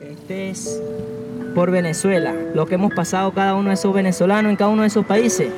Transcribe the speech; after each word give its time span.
Este 0.00 0.50
es 0.50 0.82
por 1.54 1.70
Venezuela, 1.70 2.34
lo 2.54 2.66
que 2.66 2.74
hemos 2.74 2.92
pasado 2.92 3.32
cada 3.32 3.54
uno 3.54 3.70
de 3.70 3.74
esos 3.74 3.94
venezolanos 3.94 4.50
en 4.50 4.56
cada 4.56 4.70
uno 4.70 4.82
de 4.82 4.88
esos 4.88 5.06
países. 5.06 5.48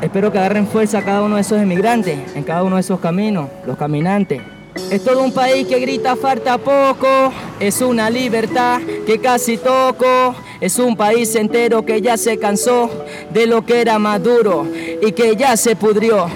Espero 0.00 0.32
que 0.32 0.38
agarren 0.38 0.66
fuerza 0.66 1.04
cada 1.04 1.22
uno 1.22 1.34
de 1.34 1.42
esos 1.42 1.60
emigrantes 1.60 2.18
en 2.34 2.42
cada 2.42 2.62
uno 2.62 2.76
de 2.76 2.80
esos 2.80 3.00
caminos, 3.00 3.50
los 3.66 3.76
caminantes. 3.76 4.40
Es 4.90 5.04
todo 5.04 5.22
un 5.22 5.32
país 5.32 5.66
que 5.66 5.78
grita 5.78 6.16
falta 6.16 6.56
poco, 6.56 7.32
es 7.58 7.82
una 7.82 8.08
libertad 8.08 8.80
que 9.06 9.18
casi 9.18 9.58
toco, 9.58 10.34
es 10.60 10.78
un 10.78 10.96
país 10.96 11.34
entero 11.34 11.84
que 11.84 12.00
ya 12.00 12.16
se 12.16 12.38
cansó 12.38 12.88
de 13.30 13.46
lo 13.46 13.66
que 13.66 13.82
era 13.82 13.98
maduro 13.98 14.66
y 15.02 15.12
que 15.12 15.36
ya 15.36 15.56
se 15.58 15.76
pudrió. 15.76 16.28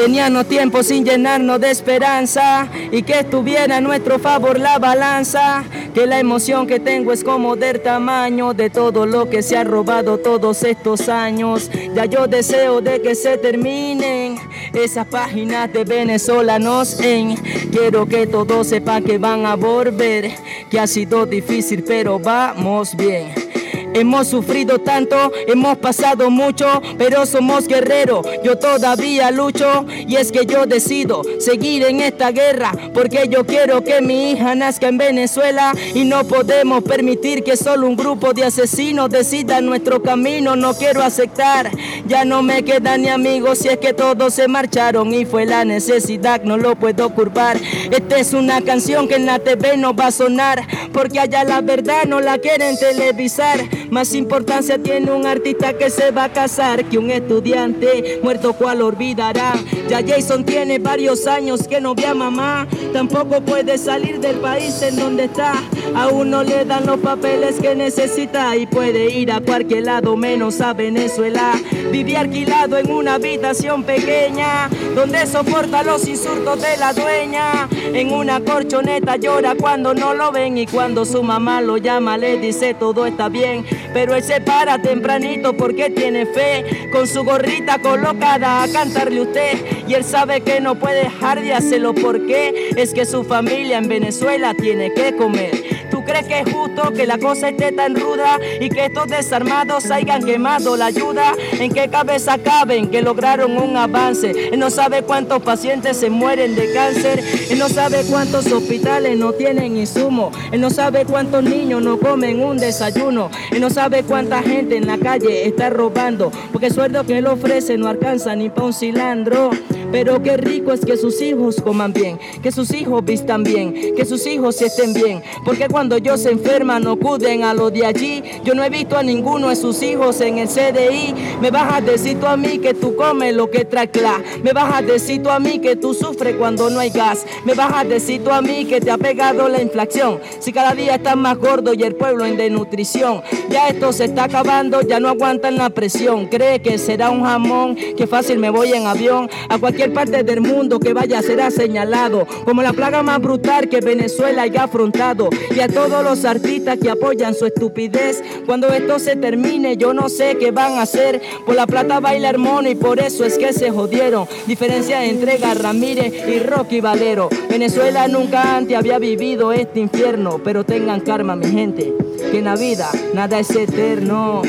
Teníamos 0.00 0.46
tiempo 0.46 0.82
sin 0.82 1.04
llenarnos 1.04 1.60
de 1.60 1.70
esperanza 1.70 2.66
y 2.90 3.02
que 3.02 3.20
estuviera 3.20 3.76
a 3.76 3.80
nuestro 3.82 4.18
favor 4.18 4.58
la 4.58 4.78
balanza. 4.78 5.62
Que 5.92 6.06
la 6.06 6.18
emoción 6.18 6.66
que 6.66 6.80
tengo 6.80 7.12
es 7.12 7.22
como 7.22 7.54
del 7.54 7.82
tamaño 7.82 8.54
de 8.54 8.70
todo 8.70 9.04
lo 9.04 9.28
que 9.28 9.42
se 9.42 9.58
ha 9.58 9.64
robado 9.64 10.16
todos 10.16 10.62
estos 10.62 11.10
años. 11.10 11.70
Ya 11.94 12.06
yo 12.06 12.26
deseo 12.26 12.80
de 12.80 13.02
que 13.02 13.14
se 13.14 13.36
terminen 13.36 14.36
esas 14.72 15.06
páginas 15.06 15.70
de 15.70 15.84
venezolanos 15.84 16.98
en. 17.00 17.36
Quiero 17.70 18.06
que 18.06 18.26
todos 18.26 18.68
sepan 18.68 19.04
que 19.04 19.18
van 19.18 19.44
a 19.44 19.54
volver, 19.54 20.32
que 20.70 20.80
ha 20.80 20.86
sido 20.86 21.26
difícil 21.26 21.84
pero 21.86 22.18
vamos 22.18 22.96
bien. 22.96 23.49
Hemos 23.94 24.28
sufrido 24.28 24.78
tanto, 24.78 25.32
hemos 25.46 25.78
pasado 25.78 26.30
mucho, 26.30 26.66
pero 26.98 27.26
somos 27.26 27.66
guerreros. 27.66 28.26
Yo 28.44 28.56
todavía 28.58 29.30
lucho 29.30 29.84
y 29.88 30.16
es 30.16 30.30
que 30.30 30.46
yo 30.46 30.66
decido 30.66 31.22
seguir 31.38 31.84
en 31.84 32.00
esta 32.00 32.30
guerra 32.30 32.72
porque 32.94 33.28
yo 33.28 33.44
quiero 33.44 33.82
que 33.82 34.00
mi 34.00 34.32
hija 34.32 34.54
nazca 34.54 34.88
en 34.88 34.98
Venezuela 34.98 35.72
y 35.94 36.04
no 36.04 36.24
podemos 36.24 36.82
permitir 36.82 37.42
que 37.42 37.56
solo 37.56 37.86
un 37.86 37.96
grupo 37.96 38.32
de 38.32 38.44
asesinos 38.44 39.10
decida 39.10 39.60
nuestro 39.60 40.02
camino. 40.02 40.56
No 40.56 40.74
quiero 40.74 41.02
aceptar, 41.02 41.70
ya 42.06 42.24
no 42.24 42.42
me 42.42 42.62
quedan 42.62 43.02
ni 43.02 43.08
amigos 43.08 43.58
si 43.58 43.68
es 43.68 43.78
que 43.78 43.92
todos 43.92 44.34
se 44.34 44.48
marcharon 44.48 45.12
y 45.12 45.24
fue 45.24 45.46
la 45.46 45.64
necesidad, 45.64 46.42
no 46.42 46.56
lo 46.56 46.76
puedo 46.76 47.10
curvar. 47.10 47.58
Esta 47.90 48.18
es 48.18 48.32
una 48.32 48.60
canción 48.62 49.08
que 49.08 49.16
en 49.16 49.26
la 49.26 49.38
TV 49.38 49.76
no 49.76 49.94
va 49.94 50.06
a 50.06 50.10
sonar 50.10 50.66
porque 50.92 51.20
allá 51.20 51.44
la 51.44 51.60
verdad 51.60 52.04
no 52.06 52.20
la 52.20 52.38
quieren 52.38 52.76
televisar. 52.78 53.60
Más 53.90 54.14
importancia 54.14 54.78
tiene 54.78 55.10
un 55.10 55.26
artista 55.26 55.76
que 55.76 55.90
se 55.90 56.12
va 56.12 56.24
a 56.24 56.32
casar 56.32 56.84
que 56.84 56.96
un 56.96 57.10
estudiante 57.10 58.20
muerto 58.22 58.52
cual 58.52 58.82
olvidará. 58.82 59.54
Ya 59.88 60.00
Jason 60.06 60.44
tiene 60.44 60.78
varios 60.78 61.26
años 61.26 61.66
que 61.66 61.80
no 61.80 61.96
ve 61.96 62.06
a 62.06 62.14
mamá, 62.14 62.68
tampoco 62.92 63.40
puede 63.40 63.78
salir 63.78 64.20
del 64.20 64.36
país 64.36 64.80
en 64.82 64.94
donde 64.94 65.24
está. 65.24 65.54
Aún 65.96 66.30
no 66.30 66.44
le 66.44 66.64
dan 66.64 66.86
los 66.86 67.00
papeles 67.00 67.58
que 67.60 67.74
necesita 67.74 68.56
y 68.56 68.66
puede 68.66 69.10
ir 69.10 69.32
a 69.32 69.40
cualquier 69.40 69.86
lado 69.86 70.16
menos 70.16 70.60
a 70.60 70.72
Venezuela. 70.72 71.54
Vive 71.90 72.16
alquilado 72.16 72.78
en 72.78 72.92
una 72.92 73.14
habitación 73.14 73.82
pequeña 73.82 74.70
donde 74.94 75.26
soporta 75.26 75.82
los 75.82 76.06
insultos 76.06 76.62
de 76.62 76.76
la 76.76 76.92
dueña. 76.92 77.68
En 77.92 78.12
una 78.12 78.38
corchoneta 78.38 79.16
llora 79.16 79.56
cuando 79.56 79.94
no 79.94 80.14
lo 80.14 80.30
ven 80.30 80.58
y 80.58 80.66
cuando 80.66 81.04
su 81.04 81.24
mamá 81.24 81.60
lo 81.60 81.76
llama 81.76 82.16
le 82.16 82.38
dice 82.38 82.74
todo 82.74 83.04
está 83.06 83.28
bien. 83.28 83.64
Pero 83.92 84.14
él 84.14 84.22
se 84.22 84.40
para 84.40 84.80
tempranito 84.80 85.56
porque 85.56 85.90
tiene 85.90 86.26
fe. 86.26 86.88
Con 86.92 87.06
su 87.06 87.24
gorrita 87.24 87.78
colocada 87.78 88.62
a 88.62 88.68
cantarle 88.68 89.22
usted. 89.22 89.58
Y 89.86 89.94
él 89.94 90.04
sabe 90.04 90.40
que 90.40 90.60
no 90.60 90.74
puede 90.76 91.04
dejar 91.04 91.40
de 91.40 91.52
hacerlo 91.52 91.94
porque 91.94 92.70
es 92.76 92.92
que 92.92 93.04
su 93.04 93.24
familia 93.24 93.78
en 93.78 93.88
Venezuela 93.88 94.54
tiene 94.54 94.92
que 94.94 95.16
comer. 95.16 95.79
¿Tú 96.10 96.16
crees 96.16 96.26
que 96.26 96.40
es 96.40 96.52
justo 96.52 96.90
que 96.92 97.06
la 97.06 97.18
cosa 97.18 97.50
esté 97.50 97.70
tan 97.70 97.94
ruda 97.94 98.36
y 98.60 98.68
que 98.68 98.86
estos 98.86 99.06
desarmados 99.06 99.92
hayan 99.92 100.24
quemado 100.24 100.76
la 100.76 100.86
ayuda? 100.86 101.34
¿En 101.52 101.72
qué 101.72 101.88
cabeza 101.88 102.36
caben 102.36 102.90
que 102.90 103.00
lograron 103.00 103.56
un 103.56 103.76
avance? 103.76 104.32
Él 104.52 104.58
no 104.58 104.70
sabe 104.70 105.02
cuántos 105.02 105.40
pacientes 105.40 105.98
se 105.98 106.10
mueren 106.10 106.56
de 106.56 106.72
cáncer. 106.72 107.22
Él 107.48 107.60
no 107.60 107.68
sabe 107.68 108.02
cuántos 108.10 108.50
hospitales 108.50 109.16
no 109.16 109.34
tienen 109.34 109.76
insumo. 109.76 110.32
Él 110.50 110.60
no 110.60 110.70
sabe 110.70 111.04
cuántos 111.04 111.44
niños 111.44 111.80
no 111.80 111.96
comen 111.96 112.42
un 112.42 112.58
desayuno. 112.58 113.30
Él 113.52 113.60
no 113.60 113.70
sabe 113.70 114.02
cuánta 114.02 114.42
gente 114.42 114.78
en 114.78 114.88
la 114.88 114.98
calle 114.98 115.46
está 115.46 115.70
robando. 115.70 116.32
Porque 116.50 116.66
el 116.66 116.74
sueldo 116.74 117.06
que 117.06 117.18
él 117.18 117.28
ofrece 117.28 117.78
no 117.78 117.86
alcanza 117.86 118.34
ni 118.34 118.48
para 118.48 118.66
un 118.66 118.72
cilantro. 118.72 119.50
Pero 119.92 120.22
qué 120.22 120.36
rico 120.36 120.72
es 120.72 120.84
que 120.84 120.96
sus 120.96 121.20
hijos 121.20 121.56
coman 121.60 121.92
bien, 121.92 122.18
que 122.42 122.52
sus 122.52 122.72
hijos 122.72 123.04
vistan 123.04 123.42
bien, 123.42 123.94
que 123.96 124.04
sus 124.04 124.26
hijos 124.26 124.60
estén 124.62 124.94
bien. 124.94 125.22
Porque 125.44 125.68
cuando 125.68 125.96
ellos 125.96 126.20
se 126.20 126.30
enferman 126.30 126.84
no 126.84 126.92
acuden 126.92 127.44
a 127.44 127.54
lo 127.54 127.70
de 127.70 127.86
allí. 127.86 128.22
Yo 128.44 128.54
no 128.54 128.62
he 128.62 128.70
visto 128.70 128.96
a 128.96 129.02
ninguno 129.02 129.48
de 129.48 129.56
sus 129.56 129.82
hijos 129.82 130.20
en 130.20 130.38
el 130.38 130.48
CDI. 130.48 131.14
Me 131.40 131.50
vas 131.50 131.74
a 131.74 131.80
decir 131.80 132.18
tú 132.20 132.26
a 132.26 132.36
mí 132.36 132.58
que 132.58 132.74
tú 132.74 132.94
comes 132.94 133.34
lo 133.34 133.50
que 133.50 133.64
trae 133.64 133.88
CLA. 133.90 134.22
Me 134.42 134.52
vas 134.52 134.74
a 134.74 134.82
decir 134.82 135.22
tú 135.22 135.30
a 135.30 135.40
mí 135.40 135.58
que 135.58 135.76
tú 135.76 135.94
sufres 135.94 136.36
cuando 136.36 136.70
no 136.70 136.80
hay 136.80 136.90
gas. 136.90 137.26
Me 137.44 137.54
vas 137.54 137.72
a 137.74 137.84
decir 137.84 138.22
tú 138.22 138.30
a 138.30 138.42
mí 138.42 138.64
que 138.66 138.80
te 138.80 138.90
ha 138.90 138.98
pegado 138.98 139.48
la 139.48 139.62
inflación. 139.62 140.20
Si 140.38 140.52
cada 140.52 140.74
día 140.74 140.96
estás 140.96 141.16
más 141.16 141.38
gordo 141.38 141.74
y 141.74 141.82
el 141.82 141.94
pueblo 141.94 142.24
en 142.24 142.36
desnutrición. 142.36 143.22
Ya 143.48 143.68
esto 143.68 143.92
se 143.92 144.04
está 144.04 144.24
acabando, 144.24 144.82
ya 144.82 145.00
no 145.00 145.08
aguantan 145.08 145.56
la 145.56 145.70
presión. 145.70 146.26
Cree 146.26 146.60
que 146.60 146.78
será 146.78 147.10
un 147.10 147.24
jamón, 147.24 147.74
que 147.74 148.06
fácil 148.06 148.38
me 148.38 148.50
voy 148.50 148.72
en 148.72 148.86
avión. 148.86 149.28
A 149.48 149.58
cualquier 149.58 149.79
parte 149.88 150.22
del 150.22 150.40
mundo 150.40 150.78
que 150.78 150.92
vaya 150.92 151.22
será 151.22 151.50
señalado 151.50 152.26
como 152.44 152.62
la 152.62 152.72
plaga 152.72 153.02
más 153.02 153.20
brutal 153.20 153.68
que 153.68 153.80
Venezuela 153.80 154.42
haya 154.42 154.64
afrontado. 154.64 155.30
Y 155.54 155.60
a 155.60 155.68
todos 155.68 156.04
los 156.04 156.24
artistas 156.24 156.78
que 156.78 156.90
apoyan 156.90 157.34
su 157.34 157.46
estupidez, 157.46 158.22
cuando 158.46 158.68
esto 158.68 158.98
se 158.98 159.16
termine 159.16 159.76
yo 159.76 159.94
no 159.94 160.08
sé 160.08 160.36
qué 160.38 160.50
van 160.50 160.74
a 160.74 160.82
hacer. 160.82 161.20
Por 161.44 161.54
la 161.54 161.66
plata 161.66 162.00
baila 162.00 162.32
mono 162.38 162.68
y 162.68 162.74
por 162.74 163.00
eso 163.00 163.24
es 163.24 163.38
que 163.38 163.52
se 163.52 163.70
jodieron. 163.70 164.26
Diferencia 164.46 165.04
entre 165.04 165.38
Ramírez 165.38 166.12
y 166.28 166.38
Rocky 166.40 166.80
Valero. 166.80 167.28
Venezuela 167.48 168.08
nunca 168.08 168.56
antes 168.56 168.76
había 168.76 168.98
vivido 168.98 169.52
este 169.52 169.80
infierno, 169.80 170.40
pero 170.42 170.64
tengan 170.64 171.00
karma 171.00 171.36
mi 171.36 171.46
gente, 171.46 171.92
que 172.30 172.38
en 172.38 172.44
la 172.44 172.56
vida 172.56 172.90
nada 173.14 173.38
es 173.40 173.50
eterno. 173.50 174.42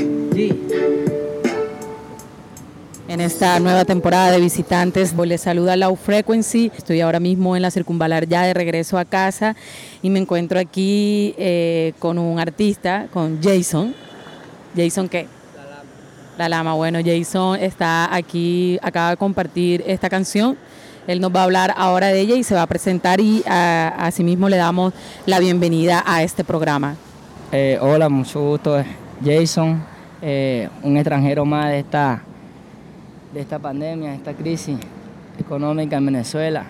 En 3.12 3.20
esta 3.20 3.60
nueva 3.60 3.84
temporada 3.84 4.32
de 4.32 4.40
visitantes, 4.40 5.14
les 5.14 5.42
saluda 5.42 5.76
Low 5.76 5.98
Frequency. 5.98 6.72
Estoy 6.78 7.02
ahora 7.02 7.20
mismo 7.20 7.58
en 7.58 7.62
la 7.62 7.70
circunvalar 7.70 8.26
ya 8.26 8.44
de 8.44 8.54
regreso 8.54 8.98
a 8.98 9.04
casa 9.04 9.58
y 10.02 10.10
me 10.10 10.18
encuentro 10.18 10.58
aquí 10.58 11.36
eh, 11.38 11.92
con 12.00 12.18
un 12.18 12.40
artista, 12.40 13.08
con 13.12 13.44
Jason. 13.44 13.94
¿Jason 14.78 15.10
qué? 15.10 15.28
La 15.58 15.64
Lama. 15.64 15.84
La 16.38 16.48
Lama. 16.48 16.74
Bueno, 16.76 17.00
Jason 17.04 17.60
está 17.60 18.16
aquí, 18.16 18.80
acaba 18.82 19.10
de 19.10 19.18
compartir 19.18 19.84
esta 19.86 20.10
canción. 20.10 20.58
Él 21.06 21.20
nos 21.20 21.36
va 21.36 21.42
a 21.42 21.44
hablar 21.44 21.74
ahora 21.76 22.08
de 22.08 22.22
ella 22.22 22.36
y 22.36 22.46
se 22.46 22.56
va 22.56 22.62
a 22.62 22.68
presentar 22.68 23.20
y 23.20 23.44
asimismo 23.46 24.48
le 24.48 24.56
damos 24.56 24.94
la 25.26 25.40
bienvenida 25.40 26.02
a 26.08 26.24
este 26.24 26.46
programa. 26.46 26.96
Eh, 27.52 27.78
hola, 27.82 28.08
mucho 28.08 28.40
gusto. 28.40 28.82
Jason, 29.22 29.84
eh, 30.22 30.70
un 30.82 30.96
extranjero 30.96 31.44
más 31.44 31.72
de 31.72 31.80
esta 31.80 32.24
de 33.34 33.40
esta 33.40 33.60
pandemia, 33.60 34.10
de 34.10 34.16
esta 34.16 34.34
crisis 34.34 34.78
económica 35.40 35.98
en 35.98 36.06
Venezuela. 36.06 36.66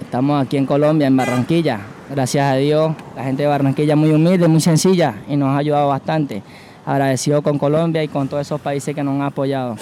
Estamos 0.00 0.42
aquí 0.42 0.56
en 0.56 0.66
Colombia, 0.66 1.06
en 1.06 1.16
Barranquilla. 1.16 1.80
Gracias 2.08 2.44
a 2.44 2.56
Dios, 2.56 2.94
la 3.16 3.24
gente 3.24 3.42
de 3.42 3.48
Barranquilla 3.48 3.96
muy 3.96 4.10
humilde, 4.10 4.48
muy 4.48 4.60
sencilla 4.60 5.14
y 5.28 5.36
nos 5.36 5.48
ha 5.48 5.58
ayudado 5.58 5.88
bastante. 5.88 6.42
Agradecido 6.86 7.42
con 7.42 7.58
Colombia 7.58 8.02
y 8.02 8.08
con 8.08 8.28
todos 8.28 8.46
esos 8.46 8.60
países 8.60 8.94
que 8.94 9.02
nos 9.02 9.14
han 9.14 9.22
apoyado. 9.22 9.76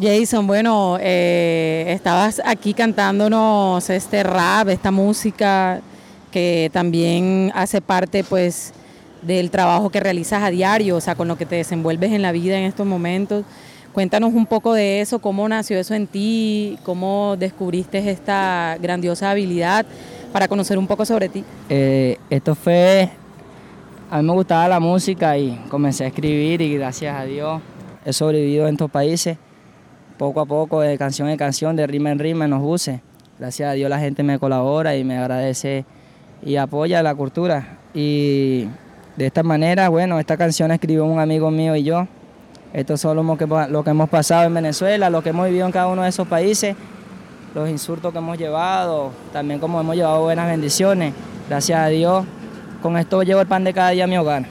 Jason, 0.00 0.46
bueno, 0.46 0.96
eh, 1.00 1.84
estabas 1.88 2.42
aquí 2.44 2.74
cantándonos 2.74 3.88
este 3.88 4.22
rap, 4.22 4.68
esta 4.68 4.90
música 4.90 5.80
que 6.30 6.70
también 6.72 7.52
hace 7.54 7.80
parte 7.80 8.24
pues 8.24 8.72
del 9.20 9.50
trabajo 9.50 9.90
que 9.90 10.00
realizas 10.00 10.42
a 10.42 10.50
diario, 10.50 10.96
o 10.96 11.00
sea, 11.00 11.14
con 11.14 11.28
lo 11.28 11.36
que 11.36 11.46
te 11.46 11.56
desenvuelves 11.56 12.12
en 12.12 12.22
la 12.22 12.32
vida 12.32 12.58
en 12.58 12.64
estos 12.64 12.86
momentos. 12.86 13.44
Cuéntanos 13.92 14.32
un 14.32 14.46
poco 14.46 14.72
de 14.72 15.02
eso, 15.02 15.18
cómo 15.18 15.46
nació 15.46 15.78
eso 15.78 15.94
en 15.94 16.06
ti, 16.06 16.78
cómo 16.82 17.36
descubriste 17.38 18.10
esta 18.10 18.78
grandiosa 18.80 19.30
habilidad 19.30 19.84
para 20.32 20.48
conocer 20.48 20.78
un 20.78 20.86
poco 20.86 21.04
sobre 21.04 21.28
ti. 21.28 21.44
Eh, 21.68 22.16
esto 22.30 22.54
fue, 22.54 23.10
a 24.10 24.22
mí 24.22 24.26
me 24.26 24.32
gustaba 24.32 24.66
la 24.66 24.80
música 24.80 25.36
y 25.36 25.56
comencé 25.68 26.04
a 26.04 26.06
escribir 26.06 26.62
y 26.62 26.74
gracias 26.74 27.14
a 27.14 27.24
Dios 27.24 27.60
he 28.06 28.14
sobrevivido 28.14 28.66
en 28.66 28.74
estos 28.74 28.90
países, 28.90 29.36
poco 30.16 30.40
a 30.40 30.46
poco, 30.46 30.80
de 30.80 30.96
canción 30.96 31.28
en 31.28 31.36
canción, 31.36 31.76
de 31.76 31.86
rima 31.86 32.10
en 32.10 32.18
rima 32.18 32.46
en 32.46 32.52
los 32.52 32.60
buses. 32.60 33.00
Gracias 33.38 33.68
a 33.70 33.72
Dios 33.72 33.90
la 33.90 33.98
gente 33.98 34.22
me 34.22 34.38
colabora 34.38 34.96
y 34.96 35.04
me 35.04 35.18
agradece 35.18 35.84
y 36.42 36.56
apoya 36.56 37.02
la 37.02 37.14
cultura. 37.14 37.78
Y 37.92 38.68
de 39.16 39.26
esta 39.26 39.42
manera, 39.42 39.90
bueno, 39.90 40.18
esta 40.18 40.38
canción 40.38 40.70
escribió 40.70 41.04
un 41.04 41.20
amigo 41.20 41.50
mío 41.50 41.76
y 41.76 41.82
yo, 41.82 42.06
esto 42.72 42.94
es 42.94 43.04
lo 43.04 43.36
que, 43.36 43.46
lo 43.46 43.84
que 43.84 43.90
hemos 43.90 44.08
pasado 44.08 44.44
en 44.44 44.54
Venezuela, 44.54 45.10
lo 45.10 45.22
que 45.22 45.30
hemos 45.30 45.46
vivido 45.46 45.66
en 45.66 45.72
cada 45.72 45.88
uno 45.88 46.02
de 46.02 46.08
esos 46.08 46.26
países, 46.26 46.74
los 47.54 47.68
insultos 47.68 48.12
que 48.12 48.18
hemos 48.18 48.38
llevado, 48.38 49.12
también 49.32 49.60
como 49.60 49.80
hemos 49.80 49.94
llevado 49.94 50.22
buenas 50.22 50.46
bendiciones. 50.46 51.12
Gracias 51.48 51.78
a 51.78 51.88
Dios 51.88 52.24
con 52.82 52.98
esto 52.98 53.22
llevo 53.22 53.40
el 53.40 53.46
pan 53.46 53.64
de 53.64 53.72
cada 53.72 53.90
día 53.90 54.04
a 54.04 54.06
mi 54.06 54.18
hogar. 54.18 54.44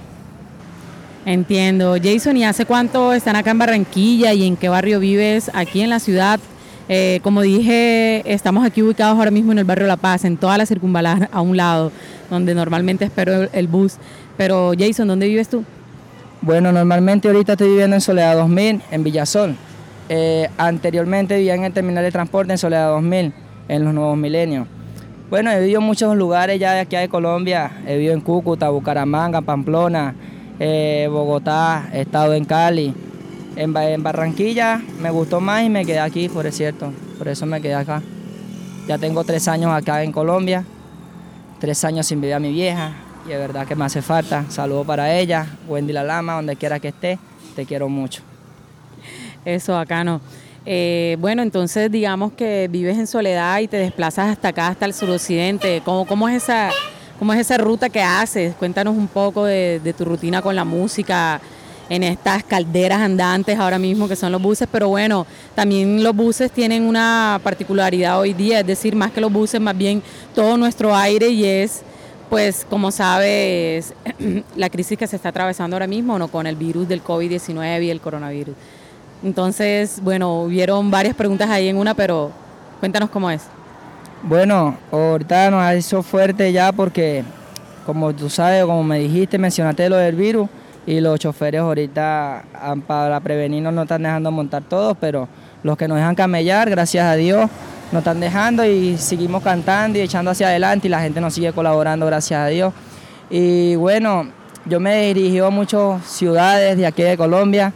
Entiendo. 1.25 1.97
Jason, 2.01 2.37
¿y 2.37 2.45
hace 2.45 2.65
cuánto 2.65 3.13
están 3.13 3.35
acá 3.35 3.51
en 3.51 3.59
Barranquilla 3.59 4.33
y 4.33 4.47
en 4.47 4.55
qué 4.55 4.69
barrio 4.69 4.99
vives 4.99 5.51
aquí 5.53 5.81
en 5.81 5.89
la 5.91 5.99
ciudad? 5.99 6.39
Eh, 6.89 7.19
como 7.21 7.41
dije, 7.41 8.23
estamos 8.25 8.65
aquí 8.65 8.81
ubicados 8.81 9.17
ahora 9.17 9.29
mismo 9.29 9.51
en 9.51 9.59
el 9.59 9.65
barrio 9.65 9.85
La 9.85 9.97
Paz, 9.97 10.25
en 10.25 10.35
toda 10.35 10.57
la 10.57 10.65
circunvalar 10.65 11.29
a 11.31 11.41
un 11.41 11.55
lado, 11.55 11.91
donde 12.29 12.55
normalmente 12.55 13.05
espero 13.05 13.47
el, 13.51 13.67
bus. 13.67 13.97
Pero 14.35 14.71
Jason, 14.77 15.07
¿dónde 15.07 15.27
vives 15.27 15.47
tú? 15.47 15.63
Bueno, 16.43 16.71
normalmente 16.71 17.27
ahorita 17.27 17.51
estoy 17.51 17.69
viviendo 17.69 17.95
en 17.95 18.01
Soledad 18.01 18.35
2000, 18.35 18.81
en 18.89 19.03
Villasol. 19.03 19.55
Eh, 20.09 20.49
anteriormente 20.57 21.37
vivía 21.37 21.53
en 21.53 21.65
el 21.65 21.71
terminal 21.71 22.03
de 22.03 22.11
transporte 22.11 22.51
en 22.51 22.57
Soledad 22.57 22.89
2000, 22.89 23.31
en 23.67 23.83
los 23.83 23.93
nuevos 23.93 24.17
milenios. 24.17 24.67
Bueno, 25.29 25.51
he 25.51 25.59
vivido 25.59 25.81
en 25.81 25.85
muchos 25.85 26.17
lugares 26.17 26.59
ya 26.59 26.73
de 26.73 26.79
aquí 26.79 26.95
de 26.95 27.07
Colombia. 27.09 27.83
He 27.85 27.93
vivido 27.93 28.15
en 28.15 28.21
Cúcuta, 28.21 28.71
Bucaramanga, 28.71 29.41
Pamplona, 29.41 30.15
eh, 30.59 31.07
Bogotá, 31.11 31.87
he 31.93 32.01
estado 32.01 32.33
en 32.33 32.45
Cali. 32.45 32.91
En, 33.55 33.71
Barranquilla 33.71 34.81
me 34.99 35.11
gustó 35.11 35.41
más 35.41 35.61
y 35.63 35.69
me 35.69 35.85
quedé 35.85 35.99
aquí, 35.99 36.27
por 36.27 36.51
cierto. 36.51 36.91
Por 37.19 37.27
eso 37.27 37.45
me 37.45 37.61
quedé 37.61 37.75
acá. 37.75 38.01
Ya 38.87 38.97
tengo 38.97 39.23
tres 39.23 39.47
años 39.47 39.71
acá 39.71 40.01
en 40.01 40.11
Colombia, 40.11 40.65
tres 41.59 41.85
años 41.85 42.07
sin 42.07 42.19
vivir 42.19 42.33
a 42.33 42.39
mi 42.39 42.51
vieja 42.51 42.93
y 43.27 43.31
es 43.31 43.37
verdad 43.37 43.67
que 43.67 43.75
me 43.75 43.85
hace 43.85 44.01
falta. 44.01 44.45
Saludo 44.49 44.83
para 44.83 45.13
ella, 45.15 45.47
Wendy 45.67 45.93
La 45.93 46.03
Lama, 46.03 46.33
donde 46.33 46.55
quiera 46.55 46.79
que 46.79 46.89
esté, 46.89 47.19
te 47.55 47.65
quiero 47.65 47.89
mucho. 47.89 48.21
Eso, 49.45 49.77
acá 49.77 50.03
no. 50.03 50.21
Eh, 50.65 51.17
bueno, 51.19 51.41
entonces 51.41 51.91
digamos 51.91 52.33
que 52.33 52.67
vives 52.71 52.97
en 52.97 53.07
soledad 53.07 53.59
y 53.59 53.67
te 53.67 53.77
desplazas 53.77 54.31
hasta 54.31 54.49
acá, 54.49 54.67
hasta 54.67 54.85
el 54.85 54.93
suroccidente. 54.93 55.81
¿Cómo, 55.83 56.05
cómo 56.05 56.29
es 56.29 56.43
esa 56.43 56.71
¿Cómo 57.21 57.33
es 57.33 57.39
esa 57.41 57.55
ruta 57.59 57.87
que 57.87 58.01
haces? 58.01 58.55
Cuéntanos 58.55 58.97
un 58.97 59.07
poco 59.07 59.45
de, 59.45 59.93
tu 59.95 60.05
rutina 60.05 60.41
con 60.41 60.55
la 60.55 60.65
música 60.65 61.39
en 61.87 62.01
estas 62.01 62.43
calderas 62.43 62.99
andantes 62.99 63.59
ahora 63.59 63.77
mismo 63.77 64.07
que 64.07 64.15
son 64.15 64.31
los 64.31 64.41
buses, 64.41 64.67
pero 64.71 64.87
bueno, 64.87 65.27
también 65.53 66.03
los 66.03 66.15
buses 66.15 66.49
tienen 66.49 66.81
una 66.81 67.39
particularidad 67.43 68.19
hoy 68.19 68.33
día, 68.33 68.61
es 68.61 68.65
decir, 68.65 68.95
más 68.95 69.11
que 69.11 69.21
los 69.21 69.31
buses, 69.31 69.61
más 69.61 69.77
bien 69.77 70.01
todo 70.33 70.57
nuestro 70.57 70.95
aire 70.95 71.29
y 71.29 71.45
es, 71.45 71.83
pues 72.31 72.65
como 72.69 72.91
sabes, 72.91 73.93
la 74.55 74.69
crisis 74.69 74.97
que 74.97 75.05
se 75.05 75.17
está 75.17 75.29
atravesando 75.29 75.75
ahora 75.75 75.85
mismo 75.85 76.17
¿no? 76.17 76.29
con 76.29 76.47
el 76.47 76.55
virus 76.55 76.87
del 76.87 77.03
COVID-19 77.03 77.83
y 77.83 77.89
el 77.89 77.99
coronavirus. 77.99 78.55
Entonces, 79.21 79.99
bueno, 80.01 80.43
hubieron 80.43 80.89
varias 80.89 81.13
preguntas 81.13 81.49
ahí 81.49 81.67
en 81.67 81.75
una, 81.75 81.93
pero 81.93 82.31
cuéntanos 82.79 83.09
cómo 83.09 83.29
es. 83.29 83.41
Bueno, 84.23 84.77
ahorita 84.93 85.51
nos 85.51 85.73
hecho 85.73 86.01
fuerte 86.01 86.53
ya 86.53 86.71
porque, 86.71 87.25
como 87.85 88.15
tú 88.15 88.29
sabes, 88.29 88.63
como 88.63 88.81
me 88.81 88.99
dijiste, 88.99 89.37
mencionaste 89.37 89.89
lo 89.89 89.97
del 89.97 90.15
virus 90.15 90.47
y 90.85 91.01
los 91.01 91.19
choferes 91.19 91.59
ahorita 91.59 92.45
para 92.87 93.19
prevenirnos 93.19 93.73
no 93.73 93.81
están 93.81 94.03
dejando 94.03 94.31
montar 94.31 94.63
todos, 94.63 94.95
pero 95.01 95.27
los 95.63 95.77
que 95.77 95.85
nos 95.85 95.97
dejan 95.97 96.15
camellar, 96.15 96.69
gracias 96.69 97.05
a 97.05 97.15
Dios, 97.15 97.49
nos 97.91 97.99
están 97.99 98.19
dejando 98.19 98.65
y 98.65 98.97
seguimos 98.97 99.43
cantando 99.43 99.99
y 99.99 100.01
echando 100.01 100.31
hacia 100.31 100.47
adelante 100.47 100.87
y 100.87 100.89
la 100.89 101.01
gente 101.01 101.19
nos 101.19 101.33
sigue 101.33 101.51
colaborando, 101.51 102.05
gracias 102.05 102.39
a 102.39 102.47
Dios. 102.47 102.73
Y 103.29 103.75
bueno, 103.75 104.27
yo 104.65 104.79
me 104.79 105.09
he 105.09 105.13
dirigido 105.13 105.47
a 105.47 105.49
muchas 105.49 106.05
ciudades 106.05 106.77
de 106.77 106.85
aquí 106.85 107.03
de 107.03 107.17
Colombia 107.17 107.73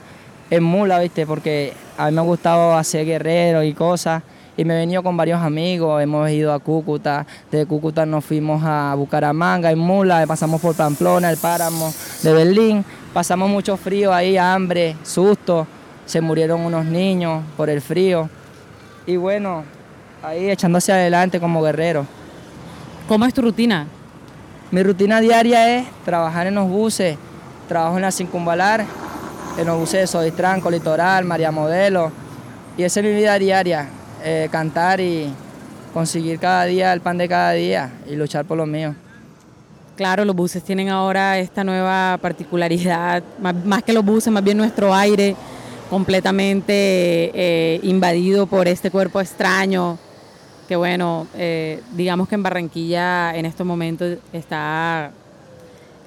en 0.49 0.63
mula, 0.63 0.99
¿viste? 0.99 1.25
Porque 1.25 1.73
a 1.97 2.05
mí 2.05 2.11
me 2.13 2.21
ha 2.21 2.23
gustado 2.23 2.77
hacer 2.77 3.05
guerreros 3.05 3.65
y 3.65 3.73
cosas 3.73 4.23
y 4.57 4.63
me 4.63 4.75
he 4.75 4.77
venido 4.77 5.03
con 5.03 5.17
varios 5.17 5.41
amigos, 5.41 6.01
hemos 6.01 6.29
ido 6.29 6.53
a 6.53 6.59
Cúcuta, 6.59 7.25
de 7.51 7.65
Cúcuta 7.65 8.05
nos 8.05 8.23
fuimos 8.23 8.63
a 8.63 8.95
Bucaramanga, 8.95 9.69
en 9.71 9.79
Mula, 9.79 10.25
pasamos 10.27 10.61
por 10.61 10.75
Pamplona, 10.75 11.29
el 11.29 11.37
Páramo 11.37 11.93
de 12.23 12.33
Berlín, 12.33 12.85
pasamos 13.13 13.49
mucho 13.49 13.75
frío 13.75 14.13
ahí, 14.13 14.37
hambre, 14.37 14.95
susto, 15.03 15.67
se 16.05 16.21
murieron 16.21 16.61
unos 16.61 16.85
niños 16.85 17.43
por 17.57 17.69
el 17.69 17.81
frío 17.81 18.29
y 19.05 19.17
bueno, 19.17 19.63
ahí 20.25 20.49
echándose 20.49 20.91
adelante 20.91 21.39
como 21.39 21.61
guerrero. 21.61 22.05
¿Cómo 23.07 23.25
es 23.25 23.33
tu 23.33 23.41
rutina? 23.41 23.87
Mi 24.71 24.81
rutina 24.81 25.21
diaria 25.21 25.77
es 25.77 25.87
trabajar 26.03 26.47
en 26.47 26.55
los 26.55 26.67
buses, 26.67 27.17
trabajo 27.67 27.95
en 27.97 28.01
la 28.01 28.11
Circunvalar, 28.11 28.85
en 29.57 29.67
los 29.67 29.77
buses 29.77 30.01
de 30.01 30.07
Sodistranco, 30.07 30.71
Litoral, 30.71 31.23
María 31.25 31.51
Modelo, 31.51 32.11
y 32.77 32.83
esa 32.83 32.99
es 32.99 33.05
mi 33.05 33.13
vida 33.13 33.37
diaria. 33.37 33.87
Eh, 34.23 34.49
cantar 34.51 34.99
y 34.99 35.31
conseguir 35.93 36.39
cada 36.39 36.65
día 36.65 36.91
el 36.91 37.01
pan 37.01 37.17
de 37.19 37.29
cada 37.29 37.51
día 37.51 37.91
y 38.09 38.15
luchar 38.15 38.43
por 38.45 38.57
lo 38.57 38.65
mío. 38.65 38.95
Claro, 39.95 40.25
los 40.25 40.35
buses 40.35 40.63
tienen 40.63 40.89
ahora 40.89 41.37
esta 41.37 41.63
nueva 41.63 42.17
particularidad, 42.19 43.21
más, 43.39 43.83
que 43.83 43.93
los 43.93 44.03
buses, 44.03 44.33
más 44.33 44.43
bien 44.43 44.57
nuestro 44.57 44.93
aire 44.93 45.35
completamente 45.89 46.73
eh, 46.73 47.79
invadido 47.83 48.47
por 48.47 48.67
este 48.67 48.89
cuerpo 48.89 49.21
extraño, 49.21 49.99
que 50.67 50.75
bueno, 50.75 51.27
eh, 51.35 51.81
digamos 51.93 52.27
que 52.27 52.35
en 52.35 52.43
Barranquilla 52.43 53.35
en 53.35 53.45
estos 53.45 53.65
momentos 53.65 54.17
está, 54.33 55.11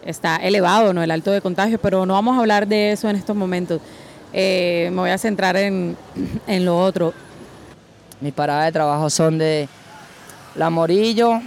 está 0.04 0.36
elevado 0.36 0.92
¿no? 0.92 1.02
el 1.02 1.10
alto 1.10 1.30
de 1.30 1.40
contagio, 1.40 1.78
pero 1.78 2.06
no 2.06 2.14
vamos 2.14 2.36
a 2.36 2.40
hablar 2.40 2.66
de 2.66 2.92
eso 2.92 3.08
en 3.08 3.16
estos 3.16 3.36
momentos. 3.36 3.80
me 4.32 4.90
voy 4.90 5.10
a 5.10 5.18
centrar 5.18 5.56
en, 5.56 5.96
en 6.46 6.64
lo 6.64 6.78
otro. 6.78 7.14
Mis 8.20 8.32
paradas 8.32 8.66
de 8.66 8.72
trabajo 8.72 9.10
son 9.10 9.38
de 9.38 9.68
La 10.56 10.70
Morillo 10.70 11.40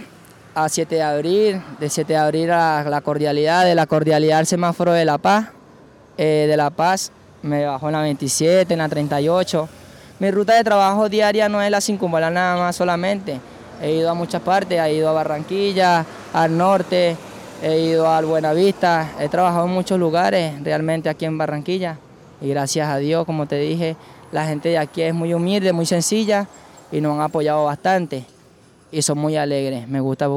a 0.54 0.68
7 0.68 0.94
de 0.94 1.02
abril, 1.02 1.62
de 1.78 1.88
7 1.88 2.12
de 2.12 2.18
abril 2.18 2.50
a 2.50 2.84
La 2.84 3.00
Cordialidad, 3.00 3.64
de 3.64 3.74
La 3.74 3.86
Cordialidad 3.86 4.38
al 4.38 4.46
semáforo 4.46 4.92
de 4.92 5.04
La 5.04 5.18
Paz, 5.18 5.48
eh, 6.18 6.46
de 6.48 6.56
La 6.56 6.70
Paz 6.70 7.12
me 7.42 7.64
bajo 7.64 7.88
en 7.88 7.92
la 7.92 8.02
27, 8.02 8.72
en 8.72 8.78
la 8.78 8.88
38. 8.88 9.68
Mi 10.22 10.30
ruta 10.30 10.54
de 10.54 10.62
trabajo 10.62 11.08
diaria 11.08 11.48
no 11.48 11.60
es 11.60 11.68
la 11.68 11.80
circunvalar 11.80 12.32
nada 12.32 12.56
más 12.56 12.76
solamente. 12.76 13.40
He 13.82 13.90
ido 13.90 14.08
a 14.08 14.14
muchas 14.14 14.40
partes, 14.40 14.78
he 14.78 14.94
ido 14.94 15.08
a 15.08 15.12
Barranquilla, 15.12 16.06
al 16.32 16.56
norte, 16.56 17.16
he 17.60 17.80
ido 17.80 18.08
al 18.08 18.24
Buenavista, 18.24 19.14
he 19.18 19.28
trabajado 19.28 19.66
en 19.66 19.72
muchos 19.72 19.98
lugares 19.98 20.62
realmente 20.62 21.08
aquí 21.08 21.24
en 21.24 21.36
Barranquilla. 21.36 21.98
Y 22.40 22.50
gracias 22.50 22.88
a 22.88 22.98
Dios, 22.98 23.26
como 23.26 23.46
te 23.46 23.56
dije, 23.56 23.96
la 24.30 24.46
gente 24.46 24.68
de 24.68 24.78
aquí 24.78 25.02
es 25.02 25.12
muy 25.12 25.34
humilde, 25.34 25.72
muy 25.72 25.86
sencilla 25.86 26.46
y 26.92 27.00
nos 27.00 27.16
han 27.16 27.22
apoyado 27.22 27.64
bastante 27.64 28.24
y 28.92 29.02
son 29.02 29.18
muy 29.18 29.36
alegres. 29.36 29.88
Me 29.88 29.98
gusta 29.98 30.28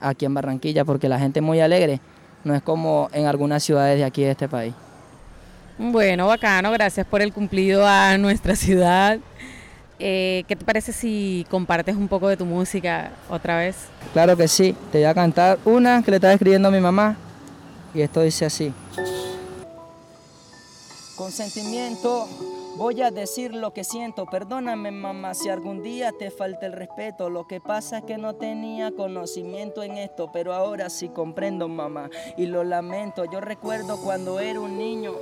aquí 0.00 0.24
en 0.24 0.32
Barranquilla 0.32 0.86
porque 0.86 1.10
la 1.10 1.18
gente 1.18 1.40
es 1.40 1.44
muy 1.44 1.60
alegre, 1.60 2.00
no 2.42 2.54
es 2.54 2.62
como 2.62 3.10
en 3.12 3.26
algunas 3.26 3.62
ciudades 3.62 3.98
de 3.98 4.04
aquí 4.04 4.22
de 4.22 4.30
este 4.30 4.48
país. 4.48 4.72
Bueno, 5.78 6.26
bacano, 6.26 6.70
gracias 6.70 7.06
por 7.06 7.20
el 7.20 7.34
cumplido 7.34 7.86
a 7.86 8.16
nuestra 8.16 8.56
ciudad. 8.56 9.18
Eh, 9.98 10.44
¿Qué 10.46 10.56
te 10.56 10.64
parece 10.64 10.92
si 10.92 11.46
compartes 11.50 11.96
un 11.96 12.08
poco 12.08 12.28
de 12.28 12.36
tu 12.36 12.44
música 12.44 13.12
otra 13.30 13.58
vez? 13.58 13.76
Claro 14.12 14.36
que 14.36 14.48
sí, 14.48 14.74
te 14.92 14.98
voy 14.98 15.06
a 15.06 15.14
cantar 15.14 15.58
una 15.64 16.02
que 16.02 16.10
le 16.10 16.16
estaba 16.18 16.32
escribiendo 16.32 16.68
a 16.68 16.70
mi 16.70 16.80
mamá 16.80 17.16
y 17.94 18.02
esto 18.02 18.20
dice 18.20 18.44
así. 18.44 18.72
Con 21.16 21.32
sentimiento 21.32 22.28
Voy 22.76 23.00
a 23.00 23.10
decir 23.10 23.54
lo 23.54 23.72
que 23.72 23.84
siento, 23.84 24.26
perdóname 24.26 24.90
mamá 24.90 25.32
si 25.32 25.48
algún 25.48 25.82
día 25.82 26.12
te 26.12 26.30
falta 26.30 26.66
el 26.66 26.74
respeto. 26.74 27.30
Lo 27.30 27.46
que 27.46 27.58
pasa 27.58 27.98
es 27.98 28.04
que 28.04 28.18
no 28.18 28.34
tenía 28.34 28.92
conocimiento 28.92 29.82
en 29.82 29.96
esto, 29.96 30.30
pero 30.30 30.52
ahora 30.52 30.90
sí 30.90 31.08
comprendo 31.08 31.68
mamá 31.68 32.10
y 32.36 32.44
lo 32.44 32.64
lamento. 32.64 33.24
Yo 33.24 33.40
recuerdo 33.40 33.96
cuando 33.96 34.40
era 34.40 34.60
un 34.60 34.76
niño. 34.76 35.12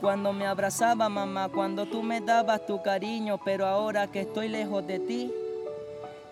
Cuando 0.00 0.32
me 0.32 0.46
abrazaba 0.46 1.10
mamá, 1.10 1.50
cuando 1.50 1.84
tú 1.84 2.02
me 2.02 2.22
dabas 2.22 2.64
tu 2.64 2.82
cariño, 2.82 3.38
pero 3.44 3.66
ahora 3.66 4.06
que 4.06 4.20
estoy 4.20 4.48
lejos 4.48 4.86
de 4.86 4.98
ti, 4.98 5.30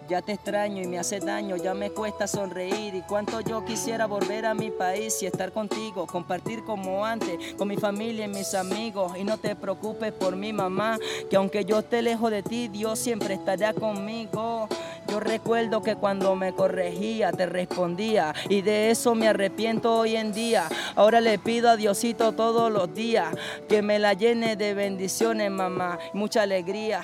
ya 0.08 0.22
te 0.22 0.32
extraño 0.32 0.82
y 0.82 0.87
me 0.87 0.98
hace 0.98 1.20
daño, 1.20 1.56
ya 1.56 1.75
me 1.75 1.90
cuesta 1.90 2.26
sonreír. 2.26 2.94
Y 2.94 3.02
cuánto 3.02 3.42
yo 3.42 3.66
quisiera 3.66 4.06
volver 4.06 4.46
a 4.46 4.54
mi 4.54 4.70
país 4.70 5.22
y 5.22 5.26
estar 5.26 5.52
contigo, 5.52 6.06
compartir 6.06 6.64
como 6.64 7.04
antes, 7.04 7.54
con 7.58 7.68
mi 7.68 7.76
familia 7.76 8.25
y 8.25 8.28
mis 8.28 8.54
amigos. 8.54 9.12
Y 9.18 9.25
no 9.25 9.37
te 9.37 9.54
preocupes 9.54 10.12
por 10.12 10.34
mi 10.34 10.50
mamá, 10.50 10.98
que 11.28 11.37
aunque 11.37 11.66
yo 11.66 11.80
esté 11.80 12.00
lejos 12.00 12.30
de 12.30 12.42
ti, 12.42 12.68
Dios 12.68 12.98
siempre 12.98 13.34
estará 13.34 13.75
conmigo. 13.75 14.66
Yo 15.09 15.21
recuerdo 15.21 15.83
que 15.83 15.97
cuando 15.97 16.37
me 16.37 16.53
corregía 16.53 17.33
te 17.33 17.47
respondía 17.47 18.35
y 18.49 18.62
de 18.62 18.91
eso 18.91 19.15
me 19.15 19.29
arrepiento 19.29 19.95
hoy 19.99 20.17
en 20.17 20.33
día. 20.33 20.69
Ahora 20.97 21.21
le 21.21 21.38
pido 21.38 21.71
a 21.71 21.77
Diosito 21.77 22.33
todos 22.33 22.71
los 22.71 22.95
días 22.95 23.35
que 23.69 23.83
me 23.83 23.99
la 23.99 24.12
llene 24.12 24.57
de 24.57 24.75
bendiciones, 24.75 25.50
mamá, 25.50 25.99
mucha 26.12 26.43
alegría. 26.43 27.03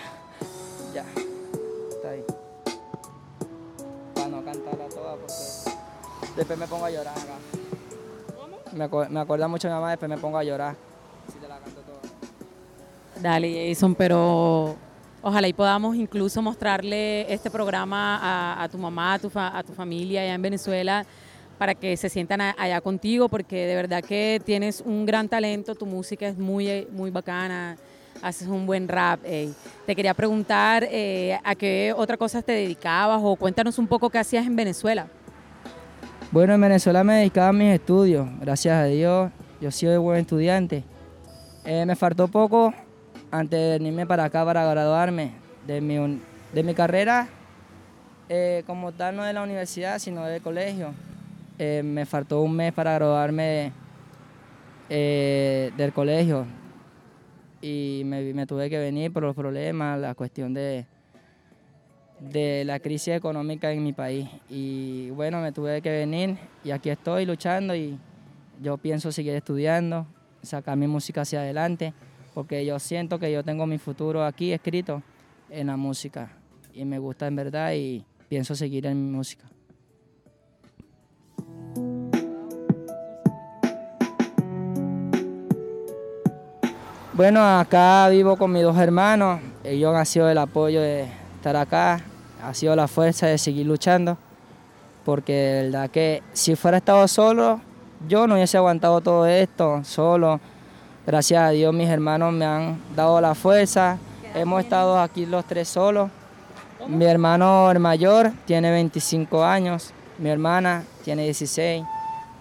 Ya. 0.93 1.05
después 6.37 6.59
me 6.59 6.67
pongo 6.67 6.85
a 6.85 6.91
llorar 6.91 7.17
acá. 7.17 7.35
¿Cómo? 8.37 9.07
Me, 9.09 9.21
acuerda 9.21 9.49
mucho 9.49 9.69
mi 9.69 9.75
mamá, 9.75 9.91
después 9.91 10.09
me 10.09 10.19
pongo 10.19 10.39
a 10.39 10.45
llorar. 10.45 10.77
Si 11.33 11.39
te 11.39 11.49
la 11.49 11.59
canto 11.59 11.81
toda. 11.81 12.01
Dale, 13.23 13.69
Jason, 13.69 13.95
pero 13.95 14.77
ojalá 15.25 15.49
y 15.49 15.54
podamos 15.54 15.97
incluso 15.97 16.43
mostrarle 16.43 17.33
este 17.33 17.50
programa 17.50 18.62
a, 18.62 18.69
tu 18.69 18.76
mamá, 18.76 19.14
a 19.14 19.19
tu, 19.19 19.73
familia 19.73 20.21
allá 20.21 20.35
en 20.35 20.43
Venezuela 20.43 21.07
para 21.57 21.75
que 21.75 21.97
se 21.97 22.11
sientan 22.11 22.43
allá 22.43 22.81
contigo, 22.83 23.31
porque 23.31 23.66
de 23.66 23.75
verdad 23.75 24.04
que 24.04 24.40
tienes 24.45 24.83
un 24.85 25.07
gran 25.07 25.28
talento, 25.28 25.75
tu 25.75 25.87
música 25.87 26.28
es 26.28 26.37
muy, 26.37 26.87
muy 26.93 27.11
bacana, 27.11 27.78
haces 28.23 28.49
un 28.49 28.66
buen 28.66 28.87
rap. 28.87 29.21
Te 29.23 29.97
quería 29.97 30.12
preguntar 30.12 30.87
eh, 30.90 31.38
a 31.43 31.54
qué 31.54 31.95
otra 31.97 32.19
cosa 32.19 32.43
te 32.43 32.52
dedicabas 32.52 33.21
o 33.23 33.35
cuéntanos 33.37 33.78
un 33.78 33.87
poco 33.87 34.11
qué 34.11 34.19
hacías 34.19 34.47
en 34.47 34.54
Venezuela. 34.54 35.07
Bueno, 36.33 36.52
en 36.52 36.61
Venezuela 36.61 37.02
me 37.02 37.14
dedicaba 37.14 37.49
a 37.49 37.52
mis 37.52 37.73
estudios, 37.73 38.28
gracias 38.40 38.76
a 38.76 38.85
Dios, 38.85 39.31
yo 39.59 39.71
soy 39.71 39.97
buen 39.97 40.21
estudiante. 40.21 40.85
Eh, 41.64 41.87
me 41.87 41.97
faltó 41.97 42.28
poco 42.28 42.75
antes 43.35 43.59
de 43.59 43.79
venirme 43.79 44.07
para 44.07 44.25
acá 44.25 44.45
para 44.45 44.64
graduarme 44.64 45.33
de 45.67 45.81
mi, 45.81 46.21
de 46.53 46.62
mi 46.62 46.73
carrera, 46.73 47.29
eh, 48.29 48.62
como 48.64 48.93
tal 48.93 49.17
no 49.17 49.25
de 49.25 49.33
la 49.33 49.43
universidad, 49.43 49.99
sino 49.99 50.25
del 50.25 50.41
colegio. 50.41 50.95
Eh, 51.59 51.83
me 51.85 52.07
faltó 52.07 52.43
un 52.43 52.55
mes 52.55 52.73
para 52.73 52.95
graduarme 52.95 53.73
del 54.88 55.93
colegio 55.93 56.47
y 57.61 58.03
me, 58.05 58.33
me 58.35 58.47
tuve 58.47 58.71
que 58.71 58.79
venir 58.79 59.12
por 59.12 59.25
los 59.25 59.35
problemas, 59.35 59.99
la 59.99 60.14
cuestión 60.14 60.55
de, 60.55 60.87
de 62.21 62.64
la 62.64 62.79
crisis 62.79 63.14
económica 63.14 63.73
en 63.73 63.83
mi 63.83 63.93
país. 63.93 64.29
Y 64.49 65.11
bueno, 65.11 65.41
me 65.41 65.50
tuve 65.50 65.83
que 65.83 65.91
venir 65.91 66.37
y 66.62 66.71
aquí 66.71 66.91
estoy 66.91 67.26
luchando 67.26 67.75
y 67.75 67.99
yo 68.62 68.76
pienso 68.76 69.11
seguir 69.11 69.35
estudiando, 69.35 70.07
sacar 70.43 70.76
mi 70.76 70.87
música 70.87 71.23
hacia 71.23 71.41
adelante, 71.41 71.93
porque 72.35 72.67
yo 72.67 72.79
siento 72.79 73.19
que 73.19 73.31
yo 73.33 73.45
tengo 73.45 73.67
mi 73.67 73.79
futuro 73.79 74.25
aquí 74.25 74.53
escrito 74.53 75.03
en 75.49 75.69
la 75.69 75.76
música 75.76 76.31
y 76.75 76.85
me 76.85 76.99
gusta 76.99 77.26
en 77.29 77.37
verdad 77.37 77.73
y 77.75 78.05
pienso 78.29 78.55
seguir 78.57 78.87
en 78.87 79.07
mi 79.07 79.17
música. 79.17 79.45
Bueno, 87.12 87.41
acá 87.61 88.09
vivo 88.09 88.37
con 88.37 88.50
mis 88.50 88.64
dos 88.64 88.76
hermanos, 88.76 89.41
ellos 89.62 89.95
han 89.95 90.05
sido 90.05 90.29
el 90.29 90.37
apoyo 90.37 90.81
de 90.81 91.07
estar 91.37 91.55
acá, 91.55 92.00
ha 92.43 92.53
sido 92.55 92.75
la 92.75 92.88
fuerza 92.88 93.29
de 93.29 93.38
seguir 93.38 93.67
luchando, 93.67 94.19
porque 95.05 95.33
de 95.33 95.62
verdad 95.62 95.91
que 95.91 96.25
si 96.33 96.57
fuera 96.57 96.79
estado 96.79 97.07
solo, 97.07 97.61
yo 98.09 98.26
no 98.26 98.35
hubiese 98.35 98.57
aguantado 98.57 99.00
todo 99.00 99.26
esto 99.26 99.85
solo. 99.85 100.41
Gracias 101.07 101.43
a 101.43 101.51
Dios 101.51 101.75
mis 101.75 101.89
hermanos 101.89 102.33
me 102.33 102.47
han 102.47 102.79
dado 102.97 103.21
la 103.21 103.35
fuerza. 103.35 103.99
Hemos 104.35 104.63
estado 104.63 104.99
aquí 104.99 105.27
los 105.27 105.45
tres 105.45 105.69
solos. 105.69 106.11
Mi 106.89 107.05
hermano 107.05 107.71
el 107.71 107.79
mayor 107.79 108.33
tiene 108.47 108.71
25 108.71 109.45
años, 109.45 109.93
mi 110.19 110.31
hermana 110.31 110.85
tiene 111.05 111.25
16, 111.25 111.83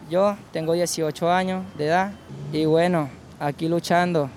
yo 0.10 0.36
tengo 0.51 0.74
18 0.74 1.32
años 1.32 1.63
de 1.77 1.88
edad 1.88 2.12
y 2.51 2.65
bueno, 2.65 3.10
aquí 3.39 3.67
luchando, 3.67 4.29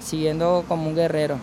siguiendo 0.00 0.64
como 0.68 0.88
un 0.88 0.94
guerrero. 0.94 1.36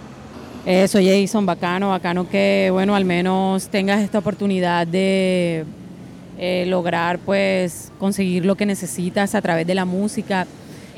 Eso, 0.65 0.99
Jason, 1.01 1.45
bacano, 1.45 1.89
bacano 1.89 2.29
que, 2.29 2.69
bueno, 2.71 2.95
al 2.95 3.05
menos 3.05 3.69
tengas 3.69 4.01
esta 4.01 4.19
oportunidad 4.19 4.85
de 4.85 5.65
eh, 6.37 6.65
lograr, 6.67 7.17
pues, 7.19 7.91
conseguir 7.97 8.45
lo 8.45 8.55
que 8.55 8.65
necesitas 8.65 9.35
a 9.35 9.41
través 9.41 9.65
de 9.65 9.75
la 9.75 9.85
música. 9.85 10.45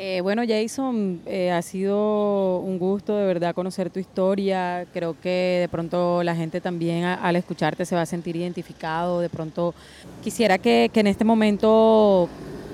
Eh, 0.03 0.19
bueno, 0.21 0.41
Jason, 0.47 1.21
eh, 1.27 1.51
ha 1.51 1.61
sido 1.61 2.57
un 2.57 2.79
gusto 2.79 3.15
de 3.15 3.23
verdad 3.23 3.53
conocer 3.53 3.91
tu 3.91 3.99
historia. 3.99 4.87
Creo 4.91 5.15
que 5.21 5.59
de 5.61 5.69
pronto 5.69 6.23
la 6.23 6.35
gente 6.35 6.59
también 6.59 7.03
al 7.03 7.35
escucharte 7.35 7.85
se 7.85 7.93
va 7.93 8.01
a 8.01 8.07
sentir 8.07 8.35
identificado. 8.35 9.19
De 9.19 9.29
pronto 9.29 9.75
quisiera 10.23 10.57
que, 10.57 10.89
en 10.91 11.05
este 11.05 11.23
momento 11.23 12.27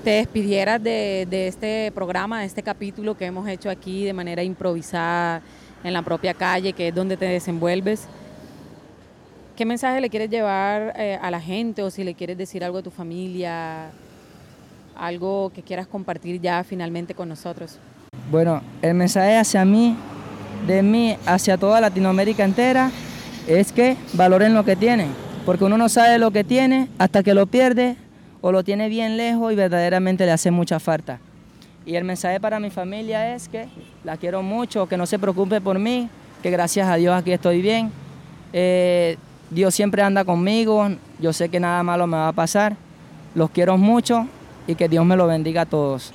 te 0.04 0.12
despidieras 0.12 0.82
de, 0.82 1.26
de 1.28 1.48
este 1.48 1.92
programa, 1.94 2.40
de 2.40 2.46
este 2.46 2.62
capítulo 2.62 3.14
que 3.14 3.26
hemos 3.26 3.46
hecho 3.46 3.68
aquí 3.68 4.06
de 4.06 4.14
manera 4.14 4.42
improvisada 4.42 5.42
en 5.84 5.92
la 5.92 6.00
propia 6.00 6.32
calle, 6.32 6.72
que 6.72 6.88
es 6.88 6.94
donde 6.94 7.18
te 7.18 7.26
desenvuelves. 7.26 8.08
¿Qué 9.54 9.66
mensaje 9.66 10.00
le 10.00 10.08
quieres 10.08 10.30
llevar 10.30 10.94
eh, 10.96 11.18
a 11.20 11.30
la 11.30 11.42
gente 11.42 11.82
o 11.82 11.90
si 11.90 12.04
le 12.04 12.14
quieres 12.14 12.38
decir 12.38 12.64
algo 12.64 12.78
a 12.78 12.82
tu 12.82 12.90
familia, 12.90 13.90
algo 14.98 15.50
que 15.54 15.62
quieras 15.62 15.86
compartir 15.86 16.40
ya 16.40 16.62
finalmente 16.64 17.14
con 17.14 17.28
nosotros? 17.28 17.78
Bueno, 18.30 18.60
el 18.82 18.94
mensaje 18.94 19.36
hacia 19.36 19.64
mí, 19.64 19.96
de 20.66 20.82
mí 20.82 21.16
hacia 21.24 21.56
toda 21.56 21.80
Latinoamérica 21.80 22.44
entera, 22.44 22.90
es 23.46 23.72
que 23.72 23.96
valoren 24.12 24.52
lo 24.52 24.64
que 24.64 24.76
tienen, 24.76 25.08
porque 25.46 25.64
uno 25.64 25.78
no 25.78 25.88
sabe 25.88 26.18
lo 26.18 26.30
que 26.30 26.44
tiene 26.44 26.88
hasta 26.98 27.22
que 27.22 27.32
lo 27.32 27.46
pierde 27.46 27.96
o 28.40 28.52
lo 28.52 28.62
tiene 28.62 28.88
bien 28.88 29.16
lejos 29.16 29.52
y 29.52 29.56
verdaderamente 29.56 30.26
le 30.26 30.32
hace 30.32 30.50
mucha 30.50 30.78
falta. 30.78 31.20
Y 31.86 31.96
el 31.96 32.04
mensaje 32.04 32.38
para 32.38 32.60
mi 32.60 32.68
familia 32.68 33.34
es 33.34 33.48
que 33.48 33.66
la 34.04 34.18
quiero 34.18 34.42
mucho, 34.42 34.86
que 34.86 34.98
no 34.98 35.06
se 35.06 35.18
preocupe 35.18 35.60
por 35.60 35.78
mí, 35.78 36.10
que 36.42 36.50
gracias 36.50 36.86
a 36.86 36.96
Dios 36.96 37.14
aquí 37.14 37.32
estoy 37.32 37.62
bien. 37.62 37.90
Eh, 38.52 39.16
Dios 39.50 39.74
siempre 39.74 40.02
anda 40.02 40.24
conmigo, 40.24 40.88
yo 41.18 41.32
sé 41.32 41.48
que 41.48 41.58
nada 41.58 41.82
malo 41.82 42.06
me 42.06 42.18
va 42.18 42.28
a 42.28 42.32
pasar. 42.32 42.76
Los 43.34 43.50
quiero 43.50 43.78
mucho 43.78 44.28
y 44.68 44.76
que 44.76 44.88
Dios 44.88 45.04
me 45.04 45.16
lo 45.16 45.26
bendiga 45.26 45.62
a 45.62 45.66
todos. 45.66 46.12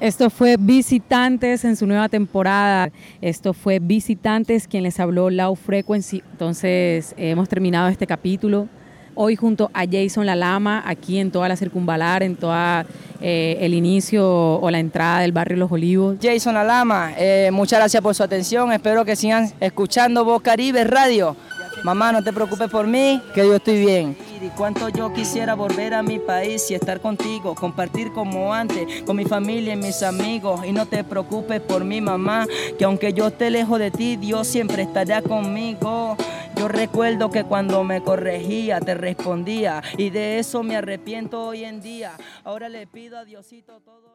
Esto 0.00 0.30
fue 0.30 0.56
Visitantes 0.58 1.64
en 1.64 1.76
su 1.76 1.86
nueva 1.86 2.08
temporada. 2.08 2.90
Esto 3.20 3.52
fue 3.52 3.78
Visitantes 3.78 4.66
quien 4.66 4.82
les 4.84 4.98
habló 4.98 5.28
Low 5.28 5.54
Frequency. 5.54 6.22
Entonces 6.32 7.14
hemos 7.18 7.48
terminado 7.48 7.88
este 7.88 8.06
capítulo 8.06 8.68
hoy 9.14 9.36
junto 9.36 9.70
a 9.74 9.84
Jason 9.90 10.26
La 10.26 10.36
Lama, 10.36 10.82
aquí 10.86 11.18
en 11.18 11.30
toda 11.30 11.48
la 11.48 11.56
circunvalar, 11.56 12.22
en 12.22 12.36
toda 12.36 12.86
eh, 13.20 13.58
el 13.60 13.74
inicio 13.74 14.26
o 14.58 14.70
la 14.70 14.78
entrada 14.78 15.20
del 15.20 15.32
barrio 15.32 15.56
Los 15.56 15.72
Olivos. 15.72 16.16
Jason 16.20 16.54
La 16.54 16.64
Lama, 16.64 17.12
eh, 17.18 17.50
muchas 17.52 17.78
gracias 17.78 18.02
por 18.02 18.14
su 18.14 18.22
atención, 18.22 18.72
espero 18.72 19.04
que 19.04 19.16
sigan 19.16 19.52
escuchando 19.60 20.24
Voz 20.24 20.42
Caribe 20.42 20.84
Radio. 20.84 21.36
Mamá, 21.84 22.12
no 22.12 22.22
te 22.22 22.32
preocupes 22.32 22.70
por 22.70 22.86
mí, 22.86 23.20
que 23.34 23.44
yo 23.44 23.56
estoy 23.56 23.80
bien. 23.80 24.16
Y 24.40 24.48
cuánto 24.50 24.88
yo 24.88 25.12
quisiera 25.12 25.54
volver 25.54 25.94
a 25.94 26.02
mi 26.02 26.20
país 26.20 26.70
y 26.70 26.74
estar 26.74 27.00
contigo, 27.00 27.56
compartir 27.56 28.12
como 28.12 28.54
antes, 28.54 29.02
con 29.02 29.16
mi 29.16 29.24
familia 29.24 29.74
y 29.74 29.76
mis 29.76 30.02
amigos. 30.04 30.64
Y 30.64 30.72
no 30.72 30.86
te 30.86 31.02
preocupes 31.02 31.60
por 31.60 31.84
mi 31.84 32.00
mamá, 32.00 32.46
que 32.78 32.84
aunque 32.84 33.12
yo 33.12 33.28
esté 33.28 33.50
lejos 33.50 33.80
de 33.80 33.90
ti, 33.90 34.16
Dios 34.16 34.46
siempre 34.46 34.82
estará 34.82 35.22
conmigo. 35.22 36.16
Yo 36.56 36.68
recuerdo 36.68 37.30
que 37.30 37.42
cuando 37.42 37.82
me 37.82 38.00
corregía 38.00 38.80
te 38.80 38.94
respondía 38.94 39.82
y 39.96 40.10
de 40.10 40.38
eso 40.38 40.62
me 40.62 40.76
arrepiento 40.76 41.46
hoy 41.46 41.64
en 41.64 41.80
día. 41.80 42.12
Ahora 42.44 42.68
le 42.68 42.86
pido 42.86 43.18
a 43.18 43.24
Diosito 43.24 43.80
todo. 43.80 44.11